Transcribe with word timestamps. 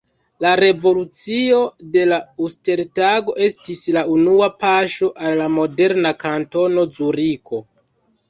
La 0.43 0.51
revolucio 0.59 1.57
de 1.95 2.05
la 2.11 2.17
Uster-Tago 2.45 3.35
estis 3.49 3.83
la 3.97 4.03
unua 4.15 4.49
paŝo 4.63 5.09
al 5.27 5.37
la 5.43 5.49
moderna 5.59 6.15
Kantono 6.25 6.87
Zuriko. 6.97 7.61